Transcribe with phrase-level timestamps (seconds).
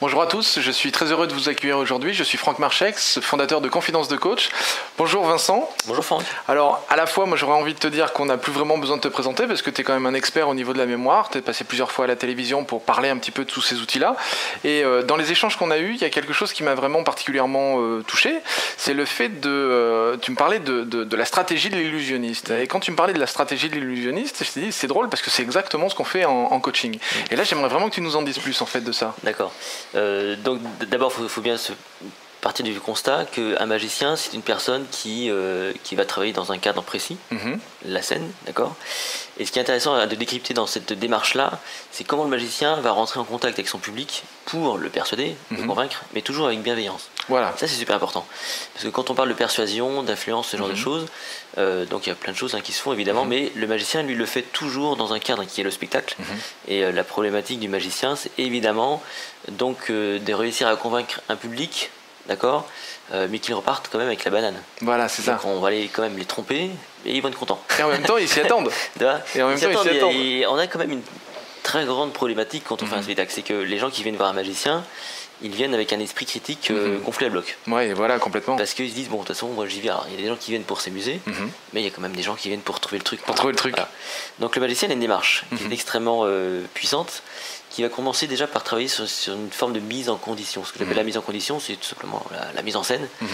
[0.00, 2.12] Bonjour à tous, je suis très heureux de vous accueillir aujourd'hui.
[2.14, 4.50] Je suis Franck Marchex, fondateur de Confidence de Coach.
[4.98, 5.70] Bonjour Vincent.
[5.86, 6.22] Bonjour Franck.
[6.48, 8.96] Alors, à la fois, moi j'aurais envie de te dire qu'on n'a plus vraiment besoin
[8.96, 10.86] de te présenter parce que tu es quand même un expert au niveau de la
[10.86, 11.30] mémoire.
[11.30, 13.62] Tu es passé plusieurs fois à la télévision pour parler un petit peu de tous
[13.62, 14.16] ces outils-là.
[14.64, 16.74] Et euh, dans les échanges qu'on a eus, il y a quelque chose qui m'a
[16.74, 18.34] vraiment particulièrement euh, touché.
[18.76, 19.48] C'est le fait de.
[19.48, 22.50] euh, tu me parlais de, de- de la stratégie de l'illusionniste.
[22.50, 25.08] Et quand tu me parlais de la stratégie de l'illusionniste, je t'ai dit c'est drôle
[25.08, 26.98] parce que c'est exactement ce qu'on fait en, en coaching.
[27.30, 29.14] Et là, j'aimerais vraiment que tu nous en dises plus en fait de ça.
[29.22, 29.52] D'accord.
[29.96, 31.72] Euh, donc d'abord, il faut, faut bien se
[32.44, 36.58] partir du constat qu'un magicien, c'est une personne qui, euh, qui va travailler dans un
[36.58, 37.58] cadre précis, Mhm.
[37.86, 38.76] la scène, d'accord?
[39.38, 41.58] Et ce qui est intéressant de décrypter dans cette démarche-là,
[41.90, 45.56] c'est comment le magicien va rentrer en contact avec son public pour le persuader, le
[45.56, 45.66] Mhm.
[45.68, 47.08] convaincre, mais toujours avec bienveillance.
[47.30, 47.54] Voilà.
[47.56, 48.26] Ça, c'est super important.
[48.74, 50.74] Parce que quand on parle de persuasion, d'influence, ce genre Mhm.
[50.74, 51.06] de choses,
[51.56, 53.66] euh, donc il y a plein de choses hein, qui se font évidemment, mais le
[53.66, 56.14] magicien, lui, le fait toujours dans un cadre qui est le spectacle.
[56.18, 56.26] Mhm.
[56.68, 59.02] Et euh, la problématique du magicien, c'est évidemment
[59.48, 61.90] donc de réussir à convaincre un public,
[62.26, 62.66] d'accord,
[63.12, 64.60] euh, mais qu'ils repartent quand même avec la banane.
[64.80, 65.32] Voilà, c'est ça.
[65.32, 66.70] Donc on va les, quand même les tromper,
[67.06, 67.62] et ils vont être contents.
[67.78, 68.70] Et en même temps, ils s'y attendent.
[69.34, 70.12] Et en même Ils temps, ils s'y attendent.
[70.14, 71.02] et on a quand même une
[71.62, 73.02] très grande problématique quand on fait un Mhm.
[73.04, 74.84] spectacle, c'est que les gens qui viennent voir un magicien,
[75.42, 77.02] ils viennent avec un esprit critique euh, Mhm.
[77.02, 77.56] gonflé à bloc.
[77.66, 78.56] Ouais, voilà, complètement.
[78.56, 79.88] Parce qu'ils se disent, bon, de toute façon, moi j'y vais.
[79.88, 81.50] Alors, il y a des gens qui viennent pour s'amuser, Mhm.
[81.72, 83.20] mais il y a quand même des gens qui viennent pour trouver le truc.
[83.22, 83.74] Pour trouver le truc.
[83.74, 83.88] Voilà.
[84.38, 85.70] Donc le magicien a une démarche qui Mhm.
[85.72, 87.22] est extrêmement euh, puissante,
[87.74, 90.64] qui va commencer déjà par travailler sur, sur une forme de mise en condition.
[90.64, 90.98] Ce que j'appelle Mhm.
[90.98, 93.08] la mise en condition, c'est tout simplement la, la mise en scène.
[93.20, 93.28] Mhm.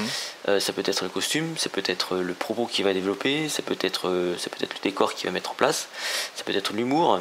[0.48, 3.60] Euh, ça peut être le costume, ça peut être le propos qu'il va développer, ça
[3.60, 5.88] peut être, euh, ça peut être le décor qu'il va mettre en place,
[6.34, 7.20] ça peut être l'humour.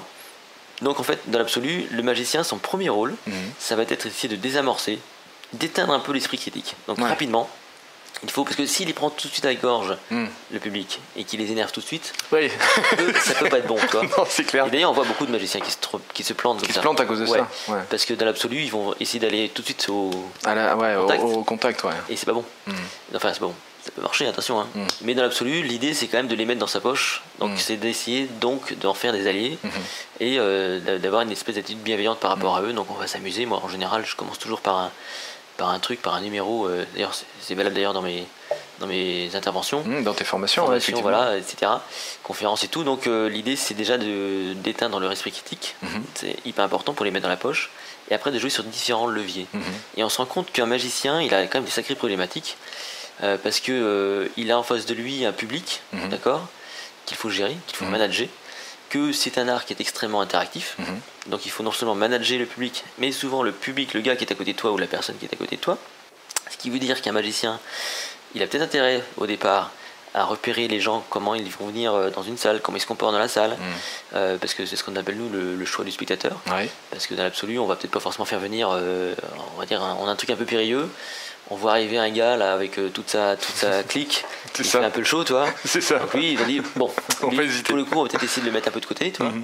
[0.81, 3.33] Donc en fait, dans l'absolu, le magicien, son premier rôle, Mhm.
[3.59, 4.97] ça va être essayer de désamorcer,
[5.51, 6.75] d'éteindre un peu l'esprit critique.
[6.87, 7.07] Donc Ouais.
[7.09, 7.49] rapidement,
[8.23, 10.27] il faut, parce que s'il les prend tout de suite à la gorge, Mhm.
[10.51, 12.49] le public, et qu'il les énerve tout de suite, Oui,
[12.99, 14.03] eux, ça peut pas être bon, tu vois.
[14.17, 14.67] non, c'est clair.
[14.67, 16.73] Et d'ailleurs, on voit beaucoup de magiciens qui se, tro- qui se plantent comme Qui
[16.73, 16.81] se ça.
[16.81, 17.39] plantent à cause de Ouais.
[17.67, 17.71] ça.
[17.73, 17.79] Ouais.
[17.89, 20.11] Parce que dans l'absolu, ils vont essayer d'aller tout de suite au.
[20.43, 21.23] À la- ouais, au- Contact.
[21.23, 21.91] Au, contact, ouais.
[22.09, 22.43] Et c'est pas bon.
[22.67, 22.75] Mhm.
[23.15, 23.55] Enfin, c'est pas bon.
[23.85, 24.59] Ça peut marcher, attention.
[24.59, 24.67] hein.
[24.75, 24.85] Mm.
[25.03, 27.23] Mais dans l'absolu, l'idée, c'est quand même de les mettre dans sa poche.
[27.39, 29.57] Donc, c'est d'essayer donc d'en faire des alliés
[30.19, 32.73] et euh, d'a- d'avoir une espèce d'attitude bienveillante par rapport à eux.
[32.73, 33.45] Donc, on va s'amuser.
[33.45, 34.91] Moi, en général, je commence toujours par un,
[35.59, 36.65] par un truc, par un numéro.
[36.67, 38.25] euh, d'ailleurs, c'est- valable d'ailleurs dans mes,
[38.79, 39.83] dans mes interventions.
[39.83, 41.11] Mhm, Dans tes formations, ouais, Formation, effectivement.
[41.11, 41.71] voilà, etc.
[42.23, 42.83] Conférences et tout.
[42.83, 45.75] Donc euh, l'idée c'est déjà de- d'éteindre leur esprit critique.
[45.83, 46.03] Mhm.
[46.15, 47.69] C'est hyper important pour les mettre dans la poche.
[48.09, 49.45] Et après de jouer sur différents leviers.
[49.53, 49.61] Mhm.
[49.97, 52.57] Et on se rend compte qu'un magicien, il a quand même des sacrées problématiques.
[53.21, 56.47] euh, parce que il a en face de lui un public, d'accord,
[57.05, 58.27] qu'il faut gérer, qu'il faut manager.
[58.89, 60.75] Que c'est un art qui est extrêmement interactif.
[60.79, 60.99] Mhm.
[61.27, 64.23] Donc il faut non seulement manager le public, mais souvent le public, le gars qui
[64.23, 65.77] est à côté de toi ou la personne qui est à côté de toi.
[66.49, 67.59] Ce qui veut dire qu'un magicien,
[68.33, 69.71] il a peut-être intérêt au départ
[70.15, 72.87] à repérer les gens, comment ils vont venir euh, dans une salle, comment ils se
[72.87, 73.57] comportent dans la salle, Mhm.
[74.15, 76.39] euh, parce que c'est ce qu'on appelle nous le, le choix du spectateur.
[76.47, 76.67] Ouais.
[76.89, 79.13] Parce que dans l'absolu, on va peut-être pas forcément faire venir, euh,
[79.55, 80.89] on va dire, un, on a un truc un peu périlleux.
[81.51, 84.23] On voit arriver un gars là avec euh, toute sa toute sa clique,
[84.53, 84.79] C'est il ça.
[84.79, 85.47] fait un peu le show, tu vois.
[85.65, 85.97] C'est ça.
[85.99, 86.91] Donc lui, il va dire bon,
[87.23, 87.63] On lui, va hésiter.
[87.69, 89.23] pour le coup, on va peut-être essayer de le mettre un peu de côté, tu
[89.23, 89.31] vois.
[89.31, 89.43] Mhm.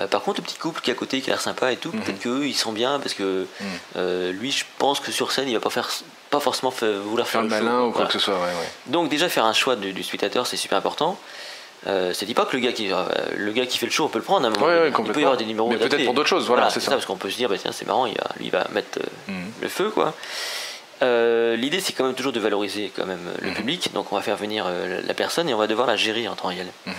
[0.00, 1.76] Euh, par contre, le petit couple qui est à côté, qui a l'air sympa et
[1.76, 2.00] tout, Mhm.
[2.00, 3.66] peut-être qu'eux, ils sont bien parce que Mhm.
[3.96, 5.88] euh, lui, je pense que sur scène, il va pas faire,
[6.30, 6.72] pas forcément
[7.04, 7.64] vouloir Faire faire, le show.
[7.64, 8.06] malin ou quoi Voilà.
[8.08, 8.68] que ce soit, ouais, ouais.
[8.86, 11.18] Donc déjà faire un choix du, du spectateur, c'est super important.
[11.86, 12.90] Euh, ça dit pas que le gars qui
[13.36, 14.64] le gars qui fait le show, on peut le prendre à un moment.
[14.66, 15.68] Ouais, il peut y avoir des numéros.
[15.68, 16.90] Mais peut-être pour d'autres choses, voilà, c'est ça.
[16.92, 18.98] parce qu'on peut se dire, bah, tiens, c'est marrant, il va, lui il va mettre
[19.60, 20.14] le feu, quoi.
[21.04, 23.54] Euh, L'idée, c'est quand même toujours de valoriser quand même le Mhm.
[23.54, 23.92] public.
[23.92, 26.34] Donc, on va faire venir euh, la personne et on va devoir la gérer en
[26.34, 26.66] temps réel.
[26.86, 26.94] Mhm.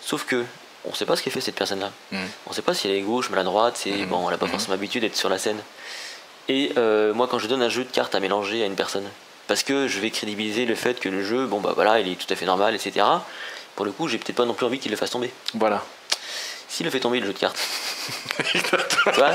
[0.00, 0.44] Sauf que
[0.84, 1.90] on sait pas ce qu'elle fait cette personne-là.
[2.12, 2.20] Mhm.
[2.46, 3.76] On sait pas si elle est gauche, maladroite.
[3.76, 5.58] C'est bon, elle a pas forcément l'habitude d'être sur la scène.
[6.48, 9.04] Et euh, moi, quand je donne un jeu de cartes à mélanger à une personne,
[9.48, 12.14] parce que je vais crédibiliser le fait que le jeu, bon bah voilà, il est
[12.16, 13.04] tout à fait normal, etc.
[13.76, 15.30] Pour le coup, j'ai peut-être pas non plus envie qu'il le fasse tomber.
[15.54, 15.82] Voilà.
[16.68, 17.58] S'il le fait tomber le jeu de cartes,
[18.52, 19.30] tu vois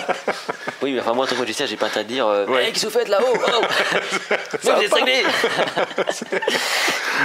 [0.81, 2.66] Oui, mais enfin moi, en tant que magicien, j'ai pas intérêt de dire euh, Ouais.
[2.66, 3.61] Hey, qu'est-ce que vous faites là-haut Oh
[4.61, 5.23] Vous êtes va cinglés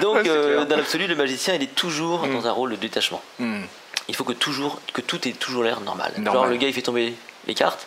[0.01, 2.33] Donc, Ouais, euh, dans l'absolu, le magicien, il est toujours Mm.
[2.35, 3.23] dans un rôle de détachement.
[3.39, 3.67] Mhm.
[4.09, 6.13] Il faut que toujours, que tout ait toujours l'air normal.
[6.17, 6.51] Genre, Normal.
[6.51, 7.15] le gars, il fait tomber
[7.47, 7.87] les cartes.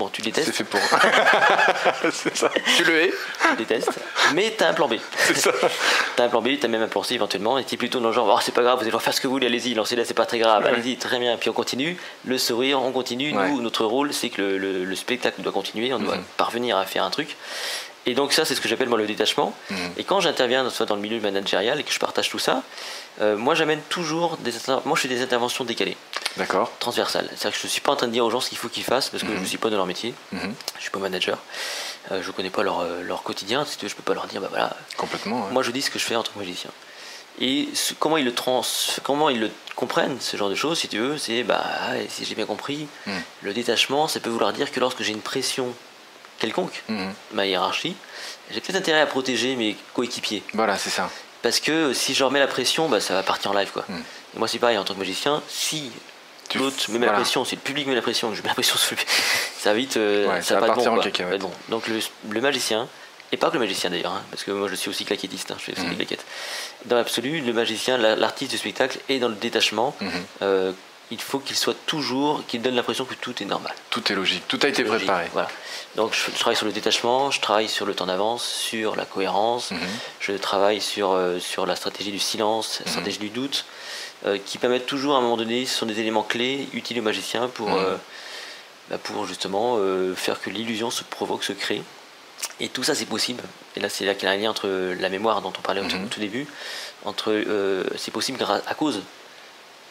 [0.00, 0.80] Bon, tu le C'est détestes, fait pour.
[2.10, 2.50] c'est ça.
[2.76, 3.90] Tu le hais, tu le détestes,
[4.34, 4.94] mais t'as un plan B.
[5.18, 5.52] c'est ça.
[6.16, 8.14] T'as un plan B, t'as même un plan C éventuellement, et t'es plutôt dans le
[8.14, 10.14] genre, oh, c'est pas grave, vous allez faire ce que vous voulez, allez-y, lancez-la, c'est
[10.14, 10.70] pas très grave, Ouais.
[10.70, 13.50] allez-y, très bien, puis on continue, le sourire, on continue, Ouais.
[13.50, 16.24] nous, notre rôle, c'est que le, le- le spectacle doit continuer, on doit Mhm.
[16.38, 17.36] parvenir à faire un truc.
[18.06, 19.54] Et donc ça, c'est ce que j'appelle moi le détachement.
[19.70, 19.76] Mhm.
[19.98, 22.62] Et quand j'interviens soit dans le milieu managérial et que je partage tout ça,
[23.20, 24.52] euh, moi j'amène toujours des
[24.86, 25.96] moi je fais des interventions décalées,
[26.38, 26.72] D'accord.
[26.78, 27.26] transversales.
[27.36, 28.68] C'est-à-dire que je ne suis pas en train de dire aux gens ce qu'il faut
[28.68, 29.36] qu'ils fassent parce que Mhm.
[29.36, 30.54] je ne suis pas dans leur métier, Mhm.
[30.76, 31.38] je suis pas manager,
[32.10, 34.26] euh, je connais pas leur, euh, leur quotidien, si tu veux, je peux pas leur
[34.28, 35.44] dire bah voilà, Complètement.
[35.46, 35.52] ouais.
[35.52, 36.70] moi, je dis ce que je fais en tant que magicien.
[37.38, 38.62] Et ce- comment ils le trans,
[39.02, 42.24] comment ils le comprennent, ce genre de choses, si tu veux, c'est bah, ah, si
[42.24, 42.86] j'ai bien compris,
[43.42, 45.68] le détachement, ça peut vouloir dire que lorsque j'ai une pression
[46.40, 47.12] quelconque, Mhm.
[47.34, 47.94] ma hiérarchie,
[48.50, 50.42] j'ai peut-être intérêt à protéger mes coéquipiers.
[50.54, 51.08] Voilà, c'est ça.
[51.42, 53.70] Parce que si je remets la pression, bah, ça va partir en live.
[53.72, 53.84] Quoi.
[53.88, 55.90] Et moi, c'est pareil, en tant que magicien, si
[56.56, 57.12] l'autre me met voilà.
[57.12, 59.02] la pression, si le public met la pression, que je mets la pression sur le
[59.60, 61.00] ça va vite, euh, Ouais, ça va pas partir bon.
[61.00, 61.50] en bon.
[61.68, 62.88] Donc le, le magicien,
[63.32, 65.56] et pas que le magicien d'ailleurs, hein, parce que moi je suis aussi claquettiste, hein,
[65.58, 65.90] je fais aussi Mhm.
[65.90, 66.24] des claquettes.
[66.86, 69.94] Dans l'absolu, le magicien, la- l'artiste du spectacle est dans le détachement.
[70.00, 70.10] Mhm.
[70.42, 70.72] Euh,
[71.10, 73.74] il faut qu'il soit toujours, qu'il donne l'impression que tout est normal.
[73.90, 74.46] Tout est logique.
[74.48, 75.28] Tout a été Logique, préparé.
[75.32, 75.48] Voilà.
[75.96, 79.04] Donc je, je travaille sur le détachement, je travaille sur le temps d'avance, sur la
[79.04, 79.80] cohérence, Mhm.
[80.20, 83.64] je travaille sur, euh, sur la stratégie du silence, la stratégie du doute,
[84.26, 87.02] euh, qui permettent toujours à un moment donné, ce sont des éléments clés utiles au
[87.02, 87.76] magicien pour, Mhm.
[87.78, 87.96] euh,
[88.90, 89.78] bah, pour justement
[90.14, 91.82] faire que l'illusion se provoque, se crée.
[92.60, 93.42] Et tout ça c'est possible.
[93.76, 94.68] Et là c'est là qu'il y a un lien entre
[94.98, 96.04] la mémoire dont on parlait au tout- Mhm.
[96.04, 96.46] au tout début,
[97.04, 99.00] entre euh, c'est possible à cause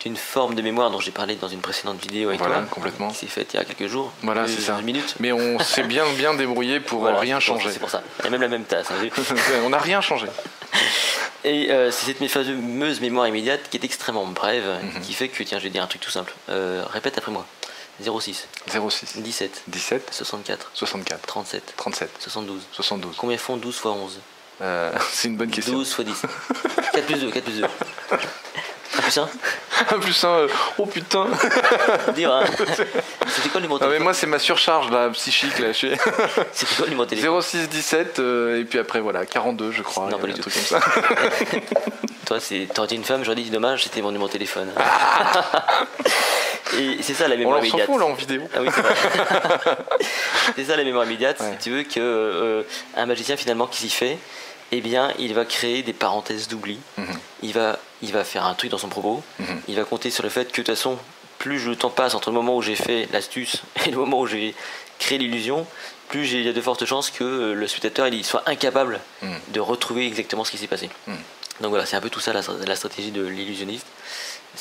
[0.02, 3.10] d'une forme de mémoire dont j'ai parlé dans une précédente vidéo avec Voilà, toi, complètement.
[3.10, 4.78] qui s'est faite il y a quelques jours, Voilà, euh, c'est ça.
[4.80, 5.16] une minute.
[5.20, 7.70] Mais on s'est bien bien débrouillé pour Voilà, rien changer.
[7.72, 8.02] C'est pour ça.
[8.20, 8.88] Il y a même la même tasse.
[8.92, 9.10] hein,
[9.66, 10.28] on n'a rien changé.
[11.46, 15.02] Et euh, c'est cette fameuse mémoire immédiate qui est extrêmement brève, Mhm.
[15.02, 16.34] qui fait que, tiens, je vais dire un truc tout simple.
[16.50, 17.46] Euh, répète après moi.
[18.02, 22.62] 06, 06, 17, 17, 64, 64, 37, 37, 72.
[22.72, 23.16] 72.
[23.18, 24.20] Combien font 12 fois 11
[24.62, 25.74] Euh, c'est une bonne question.
[25.74, 26.22] 12 fois 10.
[26.94, 27.64] 4 plus 2, 4 plus 2.
[27.66, 29.30] 1 plus 1
[29.92, 30.48] Un plus un, euh,
[30.78, 31.28] oh putain.
[32.16, 32.44] Dire, hein.
[33.28, 35.68] C'était quoi le numéro de Ah, mais téléphone moi c'est ma surcharge là, psychique là.
[35.74, 39.82] C'était quoi le numéro de téléphone 06 17 euh, et puis après voilà 42 je
[39.82, 40.10] crois.
[40.10, 40.42] Non, pas du tout.
[40.42, 40.80] truc comme ça.
[42.26, 44.70] Toi, c'est- t'aurais été une femme, j'aurais dit dommage, c'était mon numéro de téléphone.
[46.78, 47.88] Et c'est ça la On mémoire s'en immédiate.
[47.88, 48.42] fout là en vidéo.
[48.56, 48.70] Ah oui,
[50.56, 51.54] c'est ça la mémoire immédiate, Ouais.
[51.60, 52.62] si tu veux, que euh,
[52.96, 54.18] un magicien finalement qui s'y fait,
[54.72, 56.80] eh bien, il va créer des parenthèses d'oubli.
[56.98, 57.08] Mhm.
[57.44, 59.24] Il va, il va faire un truc dans son propos.
[59.40, 59.62] Mhm.
[59.68, 60.98] Il va compter sur le fait que de toute façon,
[61.38, 64.28] plus le temps passe entre le moment où j'ai fait l'astuce et le moment où
[64.28, 64.54] j'ai
[65.00, 65.66] créé l'illusion,
[66.10, 69.40] plus il y a de fortes chances que euh, le spectateur il soit incapable Mhm.
[69.54, 70.90] de retrouver exactement ce qui s'est passé.
[71.08, 71.16] Mhm.
[71.62, 73.86] Donc voilà, c'est un peu tout ça la, la stratégie de l'illusionniste.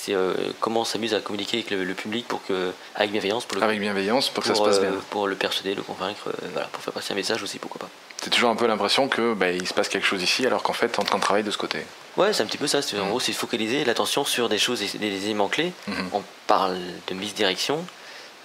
[0.00, 3.44] C'est euh, comment on s'amuse à communiquer avec le, le public pour que, avec bienveillance
[3.44, 5.00] pour le Avec bienveillance pour que ça se passe euh, bien.
[5.10, 7.88] pour le persuader, le convaincre, euh, voilà, pour faire passer un message aussi, pourquoi pas.
[8.22, 10.72] C'est toujours un peu l'impression que bah, il se passe quelque chose ici alors qu'en
[10.72, 11.80] fait t'es en train de travailler de ce côté.
[12.16, 12.80] Ouais, c'est un petit peu ça.
[12.82, 15.72] c'est- En gros, c'est focaliser l'attention sur des choses, des, des éléments clés.
[15.88, 16.10] Mhm.
[16.12, 16.76] On parle
[17.08, 17.84] de misdirection.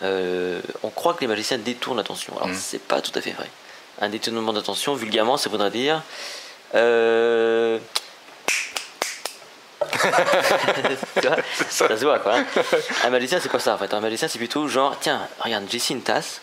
[0.04, 2.34] Euh, on croit que les magiciens détournent l'attention.
[2.38, 2.56] Alors, Mhm.
[2.60, 3.50] c'est pas tout à fait vrai.
[4.02, 6.02] Un détournement d'attention, vulgairement, ça voudrait dire.
[6.76, 7.78] euh,
[11.22, 11.38] Tu vois
[11.70, 11.98] ça.
[11.98, 12.36] se voit quoi.
[13.04, 13.94] Un magicien c'est pas ça en fait.
[13.94, 16.42] Un magicien c'est plutôt genre tiens regarde j'ai ici une tasse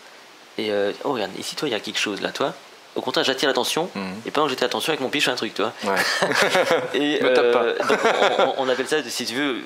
[0.59, 2.55] et euh, oh regarde ici toi il y a quelque chose là toi.
[2.97, 4.15] Au contraire j'attire l'attention Mhm.
[4.27, 5.73] et pendant que j'attire l'attention avec mon pied je fais un truc toi.
[5.85, 5.95] Ouais.
[6.95, 7.99] Et Me tape euh, donc,
[8.59, 9.61] on, on appelle ça si tu veux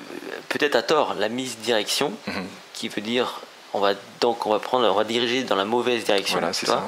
[0.49, 2.45] peut-être à tort la misdirection Mhm.
[2.73, 3.41] qui veut dire
[3.73, 6.39] on va donc on va prendre on va diriger dans la mauvaise direction.
[6.39, 6.75] Voilà, c'est tu vois.
[6.81, 6.83] ça.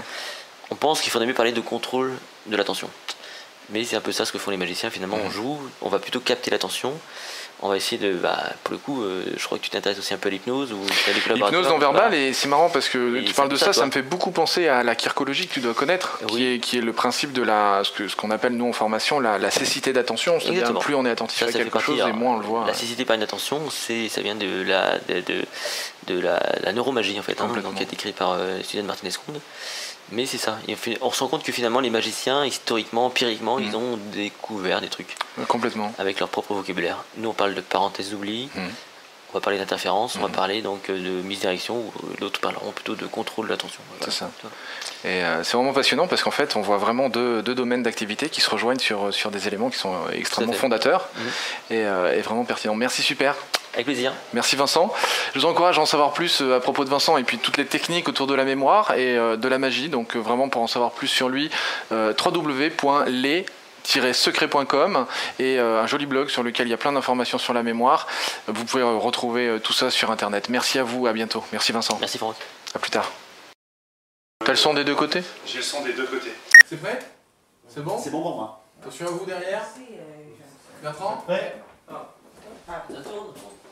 [0.69, 2.13] On pense qu'il faudrait mieux parler de contrôle
[2.45, 2.89] de l'attention.
[3.69, 4.89] Mais c'est un peu ça ce que font les magiciens.
[4.89, 6.93] Finalement, on joue, on va plutôt capter l'attention.
[7.61, 8.13] On va essayer de.
[8.13, 10.71] Bah, pour le coup, euh, je crois que tu t'intéresses aussi un peu à l'hypnose
[10.71, 10.77] ou.
[11.33, 12.15] L'hypnose non verbale, voilà.
[12.15, 14.67] et c'est marrant parce que Et tu parles de ça, ça, me fait beaucoup penser
[14.67, 17.81] à la kirkologie que tu dois connaître, qui, est, qui est le principe de la,
[17.83, 21.03] ce que- ce qu'on appelle nous en formation la, la cécité d'attention, c'est-à-dire plus on
[21.05, 22.65] est attentif Ça, à quelque partie, chose et moins on le voit.
[22.67, 25.45] La cécité par inattention, c'est, ça vient de la, de, de,
[26.13, 28.85] de la, la neuromagie en fait, hein, donc qui a été créée par euh, Suzanne
[28.85, 29.41] Martinez-Conde.
[30.12, 30.57] Mais c'est ça.
[31.01, 33.64] On se rend compte que finalement, les magiciens, historiquement, empiriquement, Mm.
[33.64, 35.16] ils ont découvert des trucs
[35.47, 35.94] Complètement.
[35.99, 37.04] avec leur propre vocabulaire.
[37.18, 38.69] Nous, on parle de parenthèse d'oubli, Mhm.
[39.31, 40.33] on va parler d'interférence, on va Mhm.
[40.33, 43.81] parler donc euh, de misdirection, ou euh, d'autres parleront plutôt de contrôle de l'attention.
[43.97, 44.06] Voilà.
[44.11, 44.31] C'est ça.
[45.04, 48.30] Et euh, c'est vraiment passionnant parce qu'en fait, on voit vraiment deux, deux domaines d'activité
[48.30, 51.09] qui se rejoignent sur, sur des éléments qui sont extrêmement fondateurs
[51.69, 52.76] et, euh, et vraiment pertinents.
[52.76, 53.35] Merci, super.
[53.73, 54.11] Avec plaisir.
[54.33, 54.92] Merci Vincent.
[55.33, 57.57] Je vous encourage à en savoir plus euh, à propos de Vincent et puis toutes
[57.57, 59.89] les techniques autour de la mémoire et euh, de la magie.
[59.89, 61.49] Donc euh, vraiment pour en savoir plus sur lui,
[61.91, 65.05] euh, www.les-secret.com
[65.39, 68.07] et un joli blog sur lequel il y a plein d'informations sur la mémoire.
[68.47, 70.49] Vous pouvez retrouver tout ça sur internet.
[70.49, 71.43] Merci à vous, à bientôt.
[71.51, 71.97] Merci Vincent.
[71.99, 72.35] Merci Franck.
[72.75, 73.09] À plus tard.
[74.45, 75.23] T'as le son des deux côtés?
[75.45, 76.33] J'ai le son des deux côtés.
[76.67, 76.99] C'est prêt?
[77.67, 77.97] C'est bon?
[78.01, 78.61] C'est bon pour moi.
[78.81, 79.63] Attention à vous derrière.
[80.81, 81.23] Bertrand?
[81.27, 81.55] Ouais.